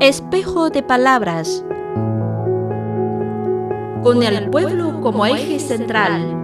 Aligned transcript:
Espejo 0.00 0.70
de 0.70 0.84
palabras. 0.84 1.64
Con 4.04 4.22
el 4.22 4.48
pueblo 4.48 5.00
como 5.00 5.26
eje 5.26 5.58
central. 5.58 6.38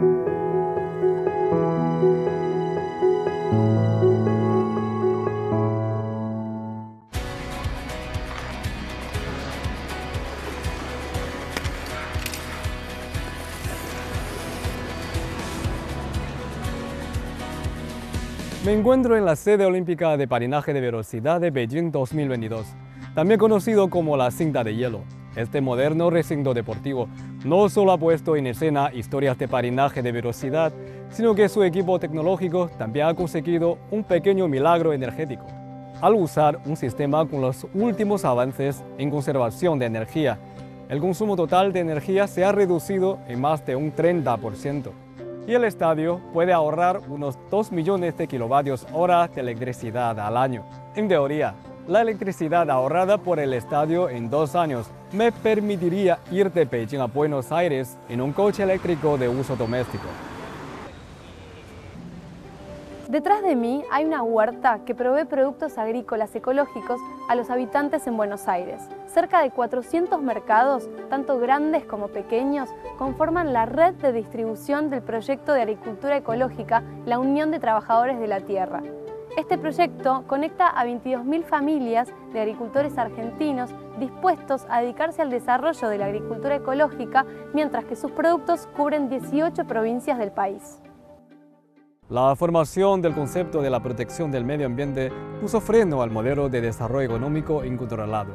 Me 18.65 18.73
encuentro 18.73 19.17
en 19.17 19.25
la 19.25 19.37
sede 19.37 19.65
olímpica 19.65 20.17
de 20.17 20.27
patinaje 20.27 20.73
de 20.73 20.81
velocidad 20.81 21.41
de 21.41 21.51
Beijing 21.51 21.93
2022, 21.93 22.67
también 23.15 23.39
conocido 23.39 23.89
como 23.89 24.17
la 24.17 24.31
cinta 24.31 24.65
de 24.65 24.75
hielo. 24.75 25.01
Este 25.37 25.61
moderno 25.61 26.11
recinto 26.11 26.55
deportivo 26.55 27.09
no 27.45 27.69
solo 27.69 27.93
ha 27.93 27.99
puesto 27.99 28.37
en 28.37 28.47
escena 28.47 28.93
historias 28.93 29.37
de 29.39 29.49
patinaje 29.49 30.03
de 30.03 30.13
velocidad, 30.13 30.73
sino 31.11 31.35
que 31.35 31.49
su 31.49 31.63
equipo 31.63 31.99
tecnológico 31.99 32.69
también 32.79 33.07
ha 33.07 33.15
conseguido 33.15 33.79
un 33.91 34.05
pequeño 34.05 34.47
milagro 34.49 34.93
energético. 34.93 35.45
Al 36.01 36.15
usar 36.15 36.61
un 36.67 36.77
sistema 36.77 37.27
con 37.27 37.41
los 37.41 37.67
últimos 37.75 38.25
avances 38.25 38.85
en 38.99 39.11
conservación 39.11 39.79
de 39.79 39.87
energía, 39.87 40.39
el 40.89 41.01
consumo 41.01 41.35
total 41.35 41.73
de 41.73 41.81
energía 41.81 42.27
se 42.27 42.45
ha 42.45 42.53
reducido 42.53 43.19
en 43.27 43.41
más 43.41 43.65
de 43.65 43.75
un 43.75 43.95
30% 43.95 44.91
y 45.47 45.53
el 45.53 45.65
estadio 45.65 46.21
puede 46.33 46.53
ahorrar 46.53 47.01
unos 47.09 47.39
2 47.51 47.73
millones 47.73 48.17
de 48.17 48.27
kilovatios 48.27 48.87
hora 48.93 49.29
de 49.29 49.41
electricidad 49.41 50.19
al 50.19 50.37
año. 50.37 50.65
En 50.95 51.09
teoría, 51.09 51.55
la 51.87 52.01
electricidad 52.01 52.71
ahorrada 52.71 53.19
por 53.19 53.39
el 53.39 53.53
estadio 53.53 54.09
en 54.09 54.31
dos 54.31 54.55
años 54.55 54.87
me 55.13 55.33
permitiría 55.33 56.19
ir 56.31 56.51
de 56.51 56.65
Beijing 56.65 57.01
a 57.01 57.07
Buenos 57.07 57.53
Aires 57.53 57.99
en 58.09 58.21
un 58.21 58.33
coche 58.33 58.63
eléctrico 58.63 59.19
de 59.19 59.29
uso 59.29 59.55
doméstico. 59.55 60.05
Detrás 63.09 63.43
de 63.43 63.55
mí 63.55 63.85
hay 63.93 64.07
una 64.07 64.23
huerta 64.23 64.81
que 64.87 64.95
provee 64.95 65.27
productos 65.27 65.77
agrícolas 65.77 66.35
ecológicos 66.35 67.01
a 67.29 67.35
los 67.35 67.51
habitantes 67.51 68.07
en 68.07 68.17
Buenos 68.17 68.49
Aires. 68.49 68.81
Cerca 69.07 69.43
de 69.43 69.51
400 69.51 70.21
mercados, 70.23 70.89
tanto 71.11 71.39
grandes 71.39 71.85
como 71.85 72.09
pequeños, 72.09 72.71
conforman 72.97 73.53
la 73.53 73.67
red 73.67 73.95
de 73.95 74.13
distribución 74.13 74.89
del 74.89 75.03
proyecto 75.03 75.53
de 75.53 75.63
agricultura 75.63 76.17
ecológica 76.17 76.83
La 77.05 77.19
Unión 77.19 77.51
de 77.51 77.61
Trabajadores 77.61 78.19
de 78.19 78.27
la 78.27 78.41
Tierra. 78.41 78.83
Este 79.37 79.59
proyecto 79.59 80.23
conecta 80.29 80.69
a 80.69 80.87
22.000 80.87 81.43
familias 81.43 82.09
de 82.33 82.41
agricultores 82.41 82.97
argentinos 82.97 83.71
dispuestos 83.99 84.65
a 84.69 84.81
dedicarse 84.81 85.23
al 85.23 85.31
desarrollo 85.31 85.89
de 85.89 85.99
la 85.99 86.07
agricultura 86.07 86.55
ecológica, 86.55 87.27
mientras 87.53 87.85
que 87.85 87.97
sus 87.97 88.13
productos 88.13 88.69
cubren 88.77 89.09
18 89.09 89.65
provincias 89.65 90.19
del 90.19 90.31
país. 90.31 90.79
La 92.09 92.37
formación 92.37 93.03
del 93.03 93.15
concepto 93.15 93.61
de 93.61 93.71
la 93.71 93.83
protección 93.83 94.31
del 94.31 94.45
medio 94.45 94.67
ambiente 94.67 95.11
puso 95.41 95.61
freno 95.61 96.01
al 96.01 96.13
modelo 96.13 96.49
de 96.49 96.61
desarrollo 96.61 97.07
económico 97.07 97.65
incontrolado. 97.65 98.35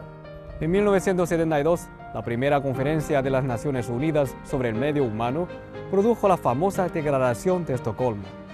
En 0.60 0.70
1972, 0.70 1.88
la 2.14 2.22
primera 2.24 2.62
conferencia 2.62 3.22
de 3.22 3.30
las 3.30 3.46
Naciones 3.46 3.88
Unidas 3.88 4.36
sobre 4.44 4.68
el 4.68 4.76
medio 4.76 5.06
humano 5.06 5.48
produjo 5.92 6.28
la 6.28 6.36
famosa 6.36 6.90
Declaración 6.90 7.64
de 7.64 7.76
Estocolmo. 7.76 8.49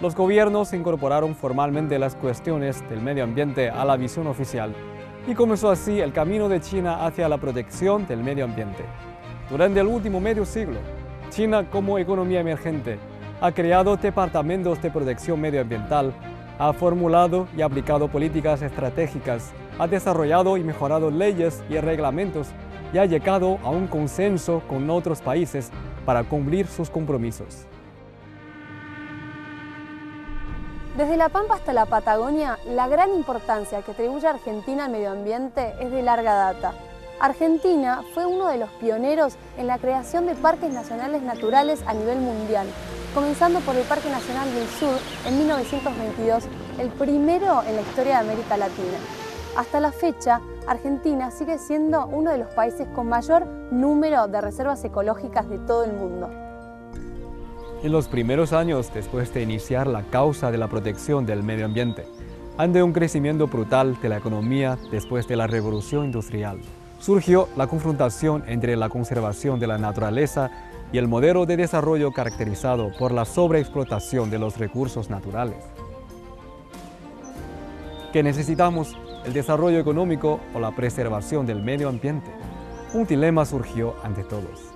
Los 0.00 0.14
gobiernos 0.14 0.72
incorporaron 0.74 1.34
formalmente 1.34 1.98
las 1.98 2.14
cuestiones 2.14 2.88
del 2.88 3.02
medio 3.02 3.24
ambiente 3.24 3.68
a 3.68 3.84
la 3.84 3.96
visión 3.96 4.28
oficial 4.28 4.72
y 5.26 5.34
comenzó 5.34 5.70
así 5.70 5.98
el 5.98 6.12
camino 6.12 6.48
de 6.48 6.60
China 6.60 7.04
hacia 7.04 7.28
la 7.28 7.38
protección 7.38 8.06
del 8.06 8.22
medio 8.22 8.44
ambiente. 8.44 8.84
Durante 9.50 9.80
el 9.80 9.88
último 9.88 10.20
medio 10.20 10.44
siglo, 10.44 10.78
China 11.30 11.68
como 11.68 11.98
economía 11.98 12.38
emergente 12.38 13.00
ha 13.40 13.50
creado 13.50 13.96
departamentos 13.96 14.80
de 14.80 14.88
protección 14.88 15.40
medioambiental, 15.40 16.12
ha 16.60 16.72
formulado 16.72 17.48
y 17.56 17.62
aplicado 17.62 18.06
políticas 18.06 18.62
estratégicas, 18.62 19.52
ha 19.80 19.88
desarrollado 19.88 20.56
y 20.56 20.62
mejorado 20.62 21.10
leyes 21.10 21.64
y 21.68 21.76
reglamentos 21.78 22.50
y 22.92 22.98
ha 22.98 23.04
llegado 23.04 23.58
a 23.64 23.70
un 23.70 23.88
consenso 23.88 24.62
con 24.68 24.88
otros 24.90 25.20
países 25.20 25.72
para 26.04 26.22
cumplir 26.22 26.68
sus 26.68 26.88
compromisos. 26.88 27.66
Desde 30.98 31.16
La 31.16 31.28
Pampa 31.28 31.54
hasta 31.54 31.72
la 31.72 31.86
Patagonia, 31.86 32.58
la 32.66 32.88
gran 32.88 33.14
importancia 33.14 33.82
que 33.82 33.92
atribuye 33.92 34.26
Argentina 34.26 34.86
al 34.86 34.90
medio 34.90 35.12
ambiente 35.12 35.72
es 35.78 35.92
de 35.92 36.02
larga 36.02 36.34
data. 36.34 36.74
Argentina 37.20 38.02
fue 38.14 38.26
uno 38.26 38.48
de 38.48 38.58
los 38.58 38.68
pioneros 38.80 39.36
en 39.56 39.68
la 39.68 39.78
creación 39.78 40.26
de 40.26 40.34
parques 40.34 40.72
nacionales 40.72 41.22
naturales 41.22 41.84
a 41.86 41.94
nivel 41.94 42.18
mundial, 42.18 42.66
comenzando 43.14 43.60
por 43.60 43.76
el 43.76 43.84
Parque 43.84 44.10
Nacional 44.10 44.52
del 44.52 44.66
Sur 44.66 44.98
en 45.24 45.38
1922, 45.38 46.46
el 46.80 46.88
primero 46.88 47.62
en 47.62 47.76
la 47.76 47.82
historia 47.82 48.14
de 48.14 48.28
América 48.30 48.56
Latina. 48.56 48.98
Hasta 49.56 49.78
la 49.78 49.92
fecha, 49.92 50.40
Argentina 50.66 51.30
sigue 51.30 51.58
siendo 51.58 52.08
uno 52.08 52.32
de 52.32 52.38
los 52.38 52.48
países 52.54 52.88
con 52.88 53.08
mayor 53.08 53.46
número 53.70 54.26
de 54.26 54.40
reservas 54.40 54.84
ecológicas 54.84 55.48
de 55.48 55.58
todo 55.58 55.84
el 55.84 55.92
mundo. 55.92 56.47
En 57.80 57.92
los 57.92 58.08
primeros 58.08 58.52
años 58.52 58.90
después 58.92 59.32
de 59.32 59.42
iniciar 59.42 59.86
la 59.86 60.02
causa 60.02 60.50
de 60.50 60.58
la 60.58 60.66
protección 60.66 61.26
del 61.26 61.44
medio 61.44 61.64
ambiente, 61.64 62.06
ante 62.56 62.82
un 62.82 62.92
crecimiento 62.92 63.46
brutal 63.46 63.96
de 64.02 64.08
la 64.08 64.16
economía 64.16 64.76
después 64.90 65.28
de 65.28 65.36
la 65.36 65.46
revolución 65.46 66.06
industrial, 66.06 66.58
surgió 66.98 67.48
la 67.56 67.68
confrontación 67.68 68.42
entre 68.48 68.74
la 68.74 68.88
conservación 68.88 69.60
de 69.60 69.68
la 69.68 69.78
naturaleza 69.78 70.50
y 70.92 70.98
el 70.98 71.06
modelo 71.06 71.46
de 71.46 71.56
desarrollo 71.56 72.10
caracterizado 72.10 72.90
por 72.98 73.12
la 73.12 73.24
sobreexplotación 73.24 74.28
de 74.28 74.40
los 74.40 74.58
recursos 74.58 75.08
naturales. 75.08 75.64
¿Qué 78.12 78.24
necesitamos? 78.24 78.96
¿El 79.24 79.32
desarrollo 79.32 79.78
económico 79.78 80.40
o 80.52 80.58
la 80.58 80.74
preservación 80.74 81.46
del 81.46 81.62
medio 81.62 81.88
ambiente? 81.88 82.30
Un 82.92 83.06
dilema 83.06 83.44
surgió 83.44 83.94
ante 84.02 84.24
todos. 84.24 84.72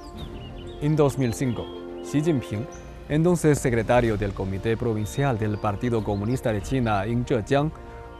En 0.80 0.94
2005, 0.94 1.64
Xi 2.04 2.22
Jinping, 2.22 2.66
entonces 3.08 3.58
secretario 3.58 4.16
del 4.16 4.32
Comité 4.32 4.76
Provincial 4.76 5.38
del 5.38 5.58
Partido 5.58 6.02
Comunista 6.04 6.52
de 6.52 6.62
China 6.62 7.04
en 7.04 7.24
Zhejiang, 7.24 7.70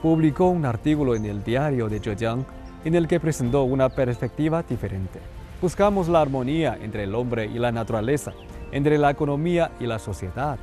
publicó 0.02 0.48
un 0.48 0.66
artículo 0.66 1.14
en 1.14 1.24
el 1.24 1.44
diario 1.44 1.88
de 1.88 2.00
Zhejiang 2.00 2.44
en 2.84 2.94
el 2.94 3.06
que 3.06 3.20
presentó 3.20 3.62
una 3.62 3.88
perspectiva 3.88 4.62
diferente. 4.62 5.20
Buscamos 5.60 6.08
la 6.08 6.20
armonía 6.20 6.76
entre 6.82 7.04
el 7.04 7.14
hombre 7.14 7.46
y 7.46 7.58
la 7.58 7.70
naturaleza, 7.70 8.32
entre 8.72 8.98
la 8.98 9.10
economía 9.10 9.70
y 9.78 9.86
la 9.86 10.00
sociedad. 10.00 10.58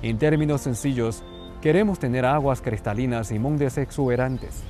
En 0.00 0.16
términos 0.16 0.62
sencillos, 0.62 1.22
queremos 1.60 1.98
tener 1.98 2.24
aguas 2.24 2.62
cristalinas 2.62 3.30
y 3.30 3.38
montes 3.38 3.76
exuberantes, 3.76 4.62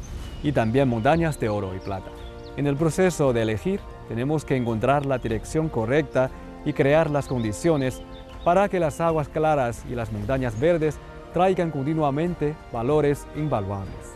y 0.43 0.53
también 0.53 0.89
montañas 0.89 1.39
de 1.39 1.49
oro 1.49 1.77
y 1.77 1.79
plata. 1.79 2.11
En 2.57 2.67
el 2.67 2.77
proceso 2.77 3.33
de 3.33 3.43
elegir, 3.43 3.81
tenemos 4.09 4.45
que 4.45 4.57
encontrar 4.57 5.07
la 5.07 5.19
dirección 5.19 5.69
correcta 5.69 6.31
y 6.65 6.73
crear 6.73 7.09
las 7.09 7.29
condiciones 7.29 8.03
para 8.45 8.69
que 8.69 8.81
las 8.81 9.01
aguas 9.01 9.29
claras 9.29 9.85
y 9.89 9.95
las 9.95 10.13
montañas 10.13 10.59
verdes 10.59 10.99
traigan 11.33 11.71
continuamente 11.71 12.57
valores 12.73 13.27
invaluables. 13.37 14.15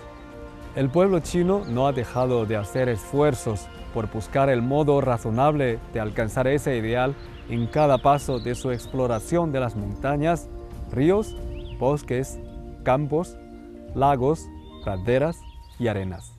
El 0.74 0.88
pueblo 0.88 1.20
chino 1.20 1.62
no 1.68 1.86
ha 1.86 1.92
dejado 1.92 2.46
de 2.46 2.56
hacer 2.56 2.88
esfuerzos 2.88 3.68
por 3.92 4.10
buscar 4.10 4.48
el 4.48 4.62
modo 4.62 5.00
razonable 5.02 5.78
de 5.92 6.00
alcanzar 6.00 6.46
ese 6.46 6.76
ideal 6.78 7.14
en 7.50 7.66
cada 7.66 7.98
paso 7.98 8.38
de 8.38 8.54
su 8.54 8.70
exploración 8.70 9.52
de 9.52 9.60
las 9.60 9.76
montañas, 9.76 10.48
ríos, 10.90 11.36
bosques, 11.78 12.38
campos, 12.84 13.36
lagos, 13.94 14.48
praderas 14.82 15.38
y 15.78 15.88
arenas. 15.88 16.32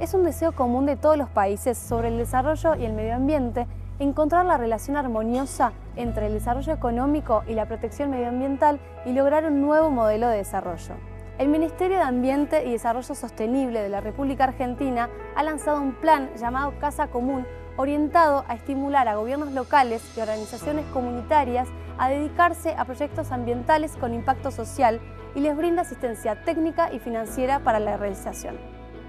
Es 0.00 0.14
un 0.14 0.24
deseo 0.24 0.52
común 0.52 0.86
de 0.86 0.96
todos 0.96 1.18
los 1.18 1.28
países 1.28 1.76
sobre 1.76 2.08
el 2.08 2.16
desarrollo 2.16 2.74
y 2.74 2.86
el 2.86 2.94
medio 2.94 3.14
ambiente 3.14 3.66
encontrar 4.00 4.46
la 4.46 4.56
relación 4.56 4.96
armoniosa 4.96 5.72
entre 5.94 6.26
el 6.26 6.32
desarrollo 6.32 6.72
económico 6.72 7.44
y 7.46 7.54
la 7.54 7.66
protección 7.66 8.10
medioambiental 8.10 8.80
y 9.04 9.12
lograr 9.12 9.44
un 9.44 9.60
nuevo 9.60 9.90
modelo 9.90 10.28
de 10.28 10.38
desarrollo. 10.38 10.94
El 11.38 11.48
Ministerio 11.48 11.98
de 11.98 12.02
Ambiente 12.02 12.66
y 12.66 12.72
Desarrollo 12.72 13.14
Sostenible 13.14 13.80
de 13.80 13.88
la 13.88 14.00
República 14.00 14.44
Argentina 14.44 15.08
ha 15.36 15.42
lanzado 15.42 15.80
un 15.80 15.94
plan 15.94 16.30
llamado 16.36 16.74
Casa 16.80 17.08
Común 17.08 17.46
orientado 17.76 18.44
a 18.48 18.54
estimular 18.54 19.06
a 19.08 19.16
gobiernos 19.16 19.52
locales 19.52 20.02
y 20.16 20.20
organizaciones 20.20 20.84
comunitarias 20.92 21.68
a 21.98 22.08
dedicarse 22.08 22.74
a 22.76 22.84
proyectos 22.84 23.32
ambientales 23.32 23.96
con 23.96 24.12
impacto 24.12 24.50
social 24.50 25.00
y 25.34 25.40
les 25.40 25.56
brinda 25.56 25.82
asistencia 25.82 26.42
técnica 26.44 26.92
y 26.92 26.98
financiera 26.98 27.60
para 27.60 27.80
la 27.80 27.96
realización. 27.96 28.56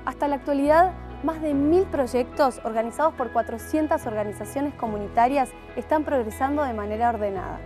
Hasta 0.06 0.28
la 0.28 0.36
actualidad, 0.36 0.94
más 1.24 1.42
de 1.42 1.54
mil 1.54 1.84
proyectos 1.84 2.60
organizados 2.64 3.14
por 3.14 3.32
400 3.32 4.06
organizaciones 4.06 4.74
comunitarias 4.74 5.50
están 5.76 6.04
progresando 6.04 6.64
de 6.64 6.74
manera 6.74 7.10
ordenada. 7.10 7.60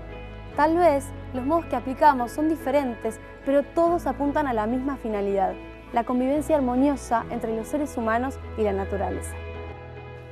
Tal 0.55 0.77
vez 0.77 1.05
los 1.33 1.45
modos 1.45 1.65
que 1.65 1.75
aplicamos 1.75 2.31
son 2.31 2.49
diferentes, 2.49 3.19
pero 3.45 3.63
todos 3.63 4.07
apuntan 4.07 4.47
a 4.47 4.53
la 4.53 4.67
misma 4.67 4.97
finalidad, 4.97 5.53
la 5.93 6.03
convivencia 6.03 6.55
armoniosa 6.55 7.25
entre 7.29 7.55
los 7.55 7.67
seres 7.67 7.97
humanos 7.97 8.39
y 8.57 8.63
la 8.63 8.73
naturaleza. 8.73 9.35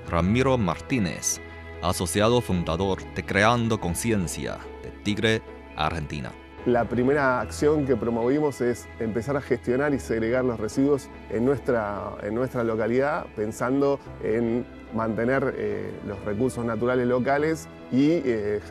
Ramiro 0.10 0.58
Martínez, 0.58 1.42
asociado 1.82 2.42
fundador 2.42 3.04
de 3.14 3.26
Creando 3.26 3.80
Conciencia 3.80 4.58
de 4.82 4.90
Tigre, 5.04 5.42
Argentina. 5.76 6.32
La 6.66 6.86
primera 6.86 7.42
acción 7.42 7.86
que 7.86 7.98
promovimos 7.98 8.62
es 8.62 8.88
empezar 9.00 9.36
a 9.36 9.42
gestionar 9.42 9.94
y 9.94 10.00
segregar 10.00 10.46
los 10.46 10.58
residuos 10.58 11.10
en 11.30 11.44
nuestra, 11.44 12.12
en 12.22 12.36
nuestra 12.36 12.64
localidad, 12.64 13.26
pensando 13.36 14.00
en 14.24 14.66
mantener 14.94 15.56
eh, 15.58 15.92
los 16.08 16.24
recursos 16.24 16.64
naturales 16.64 17.06
locales 17.06 17.68
y 17.92 18.22
eh, 18.24 18.62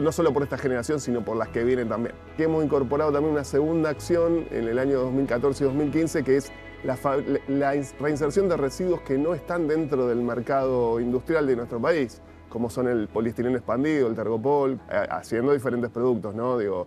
no 0.00 0.12
solo 0.12 0.32
por 0.32 0.44
esta 0.44 0.56
generación, 0.56 0.98
sino 0.98 1.26
por 1.26 1.36
las 1.36 1.48
que 1.48 1.62
vienen 1.62 1.90
también. 1.90 2.14
hemos 2.38 2.64
incorporado 2.64 3.12
también 3.12 3.34
una 3.34 3.44
segunda 3.44 3.90
acción 3.90 4.46
en 4.50 4.66
el 4.66 4.78
año 4.78 5.00
2014 5.00 5.62
y 5.62 5.66
2015, 5.66 6.24
que 6.24 6.36
es 6.38 6.50
la, 6.84 7.72
reinserción 8.00 8.48
de 8.48 8.56
residuos 8.56 9.02
que 9.02 9.18
no 9.18 9.34
están 9.34 9.68
dentro 9.68 10.06
del 10.06 10.22
mercado 10.22 11.00
industrial 11.00 11.46
de 11.46 11.56
nuestro 11.56 11.80
país 11.82 12.22
como 12.48 12.70
son 12.70 12.88
el 12.88 13.08
poliestireno 13.08 13.56
expandido, 13.56 14.08
el 14.08 14.14
tergopol, 14.14 14.80
eh, 14.90 15.06
haciendo 15.10 15.52
diferentes 15.52 15.90
productos, 15.90 16.34
¿no? 16.34 16.56
Digo, 16.56 16.86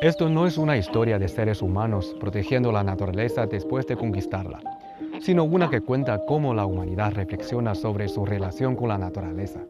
esto 0.00 0.28
no 0.28 0.46
es 0.46 0.58
una 0.58 0.76
historia 0.76 1.18
de 1.18 1.28
seres 1.28 1.62
humanos 1.62 2.14
protegiendo 2.20 2.72
la 2.72 2.82
naturaleza 2.82 3.46
después 3.46 3.86
de 3.86 3.96
conquistarla, 3.96 4.60
sino 5.20 5.44
una 5.44 5.70
que 5.70 5.80
cuenta 5.80 6.24
cómo 6.26 6.52
la 6.52 6.66
humanidad 6.66 7.12
reflexiona 7.12 7.74
sobre 7.74 8.08
su 8.08 8.26
relación 8.26 8.76
con 8.76 8.88
la 8.88 8.98
naturaleza. 8.98 9.60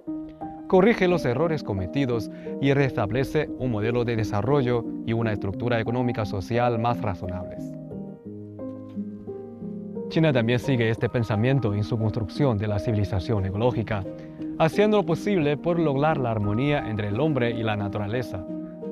Corrige 0.66 1.08
los 1.08 1.24
errores 1.24 1.62
cometidos 1.62 2.30
y 2.60 2.72
restablece 2.72 3.48
un 3.58 3.70
modelo 3.70 4.04
de 4.04 4.16
desarrollo 4.16 4.84
y 5.06 5.12
una 5.12 5.32
estructura 5.32 5.78
económica 5.78 6.24
social 6.24 6.78
más 6.78 7.00
razonables. 7.00 7.70
China 10.08 10.32
también 10.32 10.58
sigue 10.58 10.90
este 10.90 11.08
pensamiento 11.08 11.74
en 11.74 11.84
su 11.84 11.98
construcción 11.98 12.56
de 12.56 12.68
la 12.68 12.78
civilización 12.78 13.46
ecológica, 13.46 14.04
haciendo 14.58 14.98
lo 14.98 15.06
posible 15.06 15.56
por 15.56 15.78
lograr 15.78 16.18
la 16.18 16.30
armonía 16.30 16.88
entre 16.88 17.08
el 17.08 17.20
hombre 17.20 17.50
y 17.50 17.62
la 17.62 17.76
naturaleza, 17.76 18.44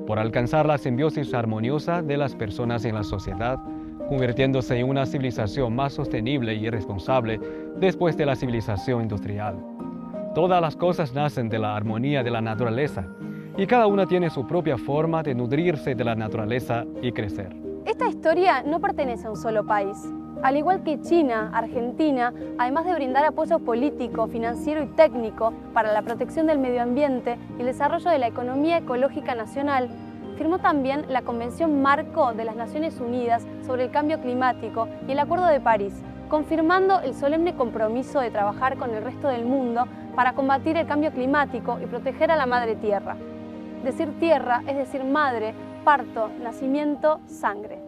por 0.05 0.19
alcanzar 0.19 0.65
la 0.65 0.77
simbiosis 0.77 1.33
armoniosa 1.33 2.01
de 2.01 2.17
las 2.17 2.35
personas 2.35 2.85
en 2.85 2.95
la 2.95 3.03
sociedad, 3.03 3.59
convirtiéndose 4.07 4.77
en 4.77 4.89
una 4.89 5.05
civilización 5.05 5.75
más 5.75 5.93
sostenible 5.93 6.53
y 6.55 6.69
responsable 6.69 7.39
después 7.77 8.17
de 8.17 8.25
la 8.25 8.35
civilización 8.35 9.01
industrial. 9.01 9.57
Todas 10.35 10.61
las 10.61 10.75
cosas 10.75 11.13
nacen 11.13 11.49
de 11.49 11.59
la 11.59 11.75
armonía 11.75 12.23
de 12.23 12.31
la 12.31 12.41
naturaleza 12.41 13.07
y 13.57 13.67
cada 13.67 13.87
una 13.87 14.05
tiene 14.05 14.29
su 14.29 14.47
propia 14.47 14.77
forma 14.77 15.23
de 15.23 15.35
nutrirse 15.35 15.95
de 15.95 16.03
la 16.03 16.15
naturaleza 16.15 16.85
y 17.01 17.11
crecer. 17.11 17.55
Esta 17.85 18.07
historia 18.07 18.63
no 18.63 18.79
pertenece 18.79 19.27
a 19.27 19.29
un 19.29 19.37
solo 19.37 19.65
país. 19.65 19.97
Al 20.43 20.57
igual 20.57 20.83
que 20.83 20.99
China, 20.99 21.51
Argentina, 21.53 22.33
además 22.57 22.83
de 22.83 22.93
brindar 22.93 23.23
apoyo 23.23 23.59
político, 23.59 24.27
financiero 24.27 24.83
y 24.83 24.87
técnico 24.87 25.53
para 25.73 25.93
la 25.93 26.01
protección 26.01 26.47
del 26.47 26.59
medio 26.59 26.81
ambiente 26.81 27.39
y 27.57 27.61
el 27.61 27.67
desarrollo 27.67 28.11
de 28.11 28.19
la 28.19 28.27
economía 28.27 28.79
ecológica 28.79 29.35
nacional, 29.35 29.89
firmó 30.37 30.59
también 30.59 31.05
la 31.07 31.21
Convención 31.21 31.81
Marco 31.81 32.33
de 32.33 32.43
las 32.43 32.57
Naciones 32.57 32.99
Unidas 32.99 33.47
sobre 33.65 33.85
el 33.85 33.91
Cambio 33.91 34.19
Climático 34.19 34.89
y 35.07 35.13
el 35.13 35.19
Acuerdo 35.19 35.45
de 35.45 35.61
París, 35.61 35.93
confirmando 36.27 36.99
el 36.99 37.13
solemne 37.13 37.55
compromiso 37.55 38.19
de 38.19 38.29
trabajar 38.29 38.75
con 38.75 38.93
el 38.93 39.01
resto 39.01 39.29
del 39.29 39.45
mundo 39.45 39.85
para 40.13 40.33
combatir 40.33 40.75
el 40.75 40.87
cambio 40.87 41.13
climático 41.13 41.79
y 41.81 41.85
proteger 41.85 42.31
a 42.31 42.35
la 42.35 42.45
madre 42.45 42.75
tierra. 42.75 43.15
Decir 43.85 44.19
tierra 44.19 44.61
es 44.67 44.75
decir 44.75 45.05
madre, 45.05 45.53
parto, 45.85 46.29
nacimiento, 46.41 47.21
sangre. 47.27 47.82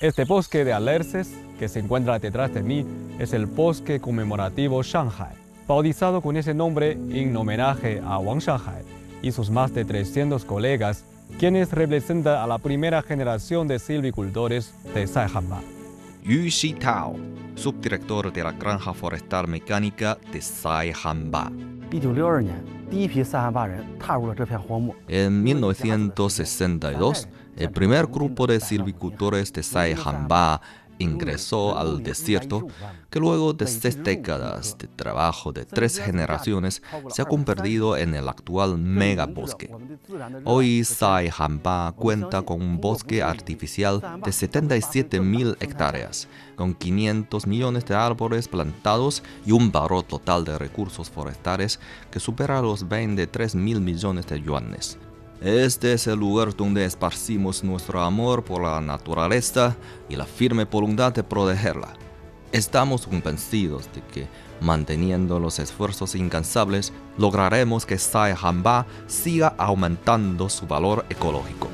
Este 0.00 0.24
bosque 0.24 0.62
de 0.62 0.74
alerces 0.74 1.30
que 1.58 1.68
se 1.68 1.78
encuentra 1.78 2.18
detrás 2.18 2.52
de 2.52 2.62
mí 2.62 2.84
es 3.18 3.32
el 3.32 3.46
bosque 3.46 3.98
conmemorativo 3.98 4.82
Shanghai, 4.82 5.34
bautizado 5.66 6.20
con 6.20 6.36
ese 6.36 6.52
nombre 6.52 6.92
en 6.92 7.34
homenaje 7.34 8.02
a 8.04 8.18
Wang 8.18 8.40
Shanghai 8.40 8.84
y 9.22 9.32
sus 9.32 9.48
más 9.48 9.72
de 9.72 9.86
300 9.86 10.44
colegas, 10.44 11.02
quienes 11.38 11.72
representan 11.72 12.36
a 12.36 12.46
la 12.46 12.58
primera 12.58 13.00
generación 13.00 13.66
de 13.68 13.78
silvicultores 13.78 14.74
de 14.92 15.06
Saihanba. 15.06 15.62
Yu 16.22 16.50
Tao, 16.78 17.16
subdirector 17.54 18.30
de 18.34 18.44
la 18.44 18.52
granja 18.52 18.92
forestal 18.92 19.48
mecánica 19.48 20.18
de 20.30 20.42
Saihanba. 20.42 21.50
En 25.08 25.42
1962, 25.42 27.28
el 27.56 27.70
primer 27.70 28.06
grupo 28.06 28.46
de 28.46 28.60
silvicultores 28.60 29.52
de 29.52 29.62
Saihanba 29.62 30.60
ingresó 30.98 31.78
al 31.78 32.02
desierto, 32.02 32.66
que 33.10 33.20
luego 33.20 33.52
de 33.52 33.66
seis 33.66 34.02
décadas 34.02 34.76
de 34.78 34.88
trabajo 34.88 35.52
de 35.52 35.64
tres 35.64 35.98
generaciones 35.98 36.82
se 37.08 37.22
ha 37.22 37.24
convertido 37.24 37.96
en 37.96 38.14
el 38.14 38.28
actual 38.28 38.78
megabosque. 38.78 39.70
Hoy 40.44 40.84
Saihanba 40.84 41.92
cuenta 41.92 42.42
con 42.42 42.62
un 42.62 42.80
bosque 42.80 43.22
artificial 43.22 44.00
de 44.00 44.30
77.000 44.30 45.56
hectáreas, 45.60 46.28
con 46.56 46.74
500 46.74 47.46
millones 47.46 47.84
de 47.84 47.94
árboles 47.94 48.48
plantados 48.48 49.22
y 49.44 49.52
un 49.52 49.70
valor 49.70 50.02
total 50.02 50.44
de 50.44 50.58
recursos 50.58 51.10
forestales 51.10 51.80
que 52.10 52.20
supera 52.20 52.62
los 52.62 52.88
23 52.88 53.54
mil 53.54 53.80
millones 53.80 54.26
de 54.26 54.40
yuanes. 54.40 54.98
Este 55.42 55.92
es 55.92 56.06
el 56.06 56.18
lugar 56.18 56.56
donde 56.56 56.86
esparcimos 56.86 57.62
nuestro 57.62 58.00
amor 58.00 58.42
por 58.42 58.62
la 58.62 58.80
naturaleza 58.80 59.76
y 60.08 60.16
la 60.16 60.24
firme 60.24 60.64
voluntad 60.64 61.12
de 61.12 61.22
protegerla. 61.22 61.92
Estamos 62.52 63.06
convencidos 63.06 63.86
de 63.92 64.00
que, 64.00 64.28
manteniendo 64.62 65.38
los 65.38 65.58
esfuerzos 65.58 66.14
incansables, 66.14 66.94
lograremos 67.18 67.84
que 67.84 67.98
Sai 67.98 68.34
Hamba 68.40 68.86
siga 69.08 69.54
aumentando 69.58 70.48
su 70.48 70.66
valor 70.66 71.04
ecológico. 71.10 71.68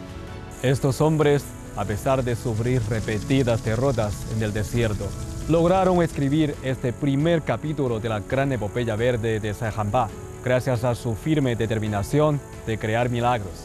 Estos 0.63 1.01
hombres, 1.01 1.45
a 1.77 1.85
pesar 1.85 2.25
de 2.25 2.35
sufrir 2.35 2.83
repetidas 2.89 3.65
derrotas 3.65 4.27
en 4.35 4.43
el 4.43 4.53
desierto, 4.53 5.07
lograron 5.49 6.03
escribir 6.03 6.57
este 6.65 6.93
primer 6.93 7.43
capítulo 7.43 8.01
de 8.01 8.09
la 8.09 8.19
gran 8.19 8.51
epopeya 8.51 8.97
verde 8.97 9.39
de 9.39 9.55
Sai 9.55 9.73
Hamba 9.77 10.09
gracias 10.45 10.85
a 10.85 10.95
su 10.95 11.15
firme 11.15 11.57
determinación 11.57 12.41
de 12.67 12.79
crear 12.79 13.09
milagros. 13.09 13.65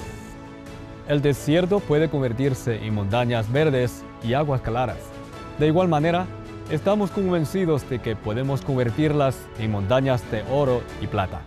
El 1.07 1.21
desierto 1.21 1.79
puede 1.79 2.09
convertirse 2.09 2.75
en 2.85 2.93
montañas 2.93 3.51
verdes 3.51 4.03
y 4.23 4.33
aguas 4.33 4.61
claras. 4.61 4.97
De 5.57 5.67
igual 5.67 5.87
manera, 5.87 6.27
estamos 6.69 7.11
convencidos 7.11 7.89
de 7.89 7.99
que 7.99 8.15
podemos 8.15 8.61
convertirlas 8.61 9.37
en 9.59 9.71
montañas 9.71 10.29
de 10.31 10.43
oro 10.51 10.81
y 11.01 11.07
plata. 11.07 11.41